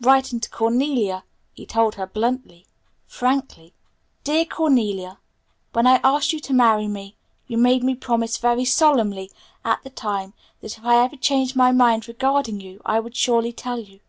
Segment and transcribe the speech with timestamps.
[0.00, 1.22] Writing to Cornelia
[1.52, 2.64] he told her bluntly,
[3.04, 3.74] frankly,
[4.24, 5.18] "DEAR CORNELIA:
[5.74, 7.14] "When I asked you to marry me,
[7.46, 9.30] you made me promise very solemnly
[9.66, 13.52] at the time that if I ever changed my mind regarding you I would surely
[13.52, 14.00] tell you.